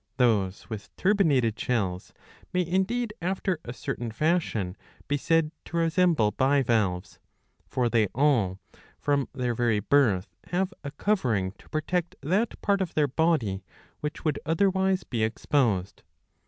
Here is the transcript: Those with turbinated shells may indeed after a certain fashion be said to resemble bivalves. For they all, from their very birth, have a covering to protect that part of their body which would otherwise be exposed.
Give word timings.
Those 0.17 0.67
with 0.67 0.89
turbinated 0.95 1.59
shells 1.59 2.11
may 2.53 2.65
indeed 2.65 3.13
after 3.21 3.59
a 3.63 3.71
certain 3.71 4.09
fashion 4.09 4.75
be 5.07 5.15
said 5.15 5.51
to 5.65 5.77
resemble 5.77 6.31
bivalves. 6.31 7.19
For 7.67 7.87
they 7.87 8.07
all, 8.07 8.57
from 8.97 9.29
their 9.33 9.53
very 9.53 9.79
birth, 9.79 10.33
have 10.45 10.73
a 10.83 10.89
covering 10.89 11.51
to 11.59 11.69
protect 11.69 12.15
that 12.21 12.59
part 12.63 12.81
of 12.81 12.95
their 12.95 13.07
body 13.07 13.63
which 13.99 14.25
would 14.25 14.39
otherwise 14.43 15.03
be 15.03 15.23
exposed. 15.23 16.01